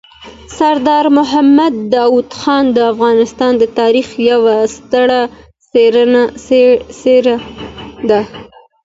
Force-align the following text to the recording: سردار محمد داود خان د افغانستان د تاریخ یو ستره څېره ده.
سردار 0.57 1.05
محمد 1.17 1.73
داود 1.93 2.29
خان 2.41 2.65
د 2.75 2.77
افغانستان 2.93 3.51
د 3.57 3.63
تاریخ 3.79 4.07
یو 4.29 4.41
ستره 4.73 5.21
څېره 6.99 7.37
ده. 8.09 8.21